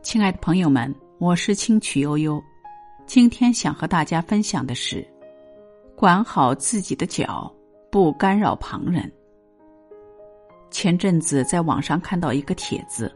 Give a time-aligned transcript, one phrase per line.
[0.00, 2.42] 亲爱的朋友们，我是清曲悠悠，
[3.04, 5.06] 今天想和大家分享的是：
[5.96, 7.52] 管好自己的脚，
[7.90, 9.10] 不干扰旁人。
[10.70, 13.14] 前阵子在网上看到一个帖子，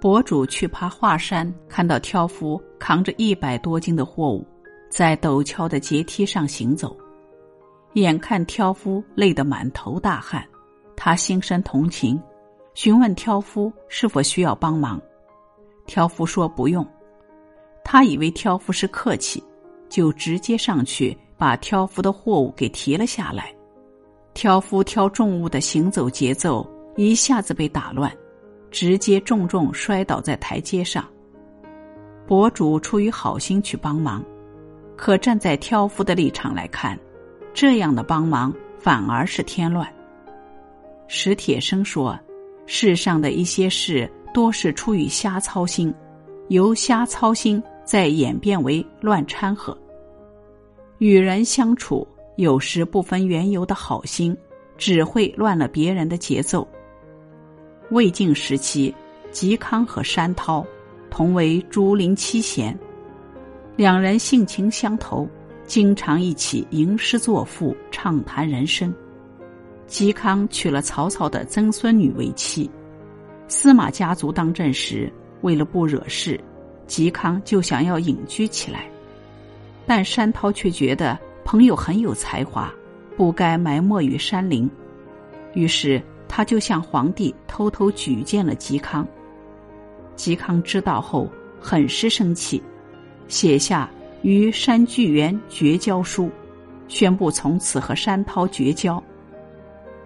[0.00, 4.44] 博主去爬华山，看到挑夫扛着一百多斤的货物，
[4.90, 6.94] 在陡峭的阶梯上行走，
[7.94, 10.44] 眼看挑夫累得满头大汗，
[10.96, 12.20] 他心生同情，
[12.74, 15.00] 询问挑夫是否需要帮忙。
[15.86, 16.86] 挑夫说不用，
[17.84, 19.42] 他以为挑夫是客气，
[19.88, 23.52] 就直接上去把挑夫的货物给提了下来。
[24.34, 28.10] 挑夫挑重物的行走节奏一下子被打乱，
[28.70, 31.04] 直接重重摔倒在台阶上。
[32.26, 34.24] 博主出于好心去帮忙，
[34.96, 36.98] 可站在挑夫的立场来看，
[37.52, 39.86] 这样的帮忙反而是添乱。
[41.08, 42.18] 史铁生说
[42.64, 45.92] ：“世上的一些事。”多是出于瞎操心，
[46.48, 49.76] 由瞎操心再演变为乱掺和。
[50.98, 52.06] 与人相处，
[52.36, 54.36] 有时不分缘由的好心，
[54.78, 56.66] 只会乱了别人的节奏。
[57.90, 58.94] 魏晋时期，
[59.32, 60.64] 嵇康和山涛
[61.10, 62.78] 同为竹林七贤，
[63.76, 65.28] 两人性情相投，
[65.66, 68.94] 经常一起吟诗作赋，畅谈人生。
[69.88, 72.70] 嵇康娶了曹操的曾孙女为妻。
[73.52, 76.40] 司马家族当政时，为了不惹事，
[76.88, 78.90] 嵇康就想要隐居起来，
[79.86, 82.72] 但山涛却觉得朋友很有才华，
[83.14, 84.68] 不该埋没于山林，
[85.52, 89.06] 于是他就向皇帝偷偷举荐了嵇康。
[90.16, 91.28] 嵇康知道后
[91.60, 92.60] 很是生气，
[93.28, 93.88] 写下
[94.22, 96.30] 与山巨源绝交书，
[96.88, 99.00] 宣布从此和山涛绝交。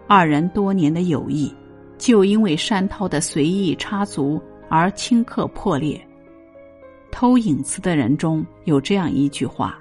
[0.08, 1.54] 二人多年的友谊。
[1.98, 6.00] 就因为山涛的随意插足而顷刻破裂。
[7.10, 9.78] 偷隐私的人中有这样一句话：“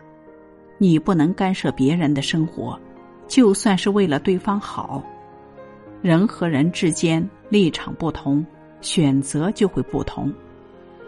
[0.80, 2.80] 你不能干涉别人的生活，
[3.28, 5.04] 就算是为了对方好。”
[6.02, 8.46] 人和人之间立场不同，
[8.80, 10.32] 选择就会不同。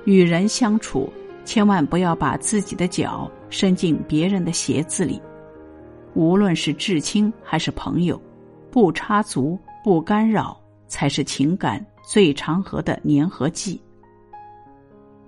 [0.05, 1.11] 与人相处，
[1.45, 5.21] 千万不要把自己的脚伸进别人的鞋子里。
[6.13, 8.19] 无论是至亲还是朋友，
[8.71, 10.59] 不插足，不干扰。
[10.87, 13.79] 才是情感最长河的粘合剂。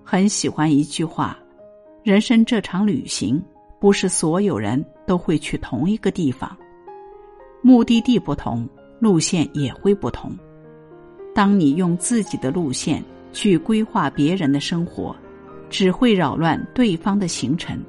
[0.03, 1.37] 很喜欢一句话
[2.03, 3.39] ：“人生这场旅行，
[3.79, 6.57] 不是所有人都会去同一个地方，
[7.61, 8.67] 目的地不同，
[8.99, 10.35] 路线也会不同。
[11.35, 15.15] 当你用自己的路线去规划别人的生活，
[15.69, 17.79] 只会扰乱对方的行程。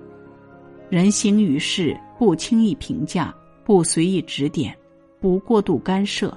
[0.90, 4.76] 人行于世，不轻易评价，不随意指点，
[5.20, 6.36] 不过度干涉。”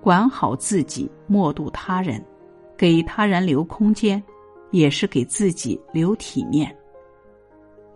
[0.00, 2.24] 管好自己，莫渡他人，
[2.76, 4.22] 给他人留空间，
[4.70, 6.74] 也是给自己留体面。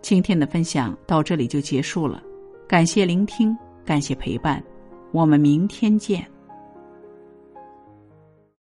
[0.01, 2.21] 今天的分享到这里就结束了，
[2.67, 4.61] 感谢聆听，感谢陪伴，
[5.11, 6.32] 我们明天见。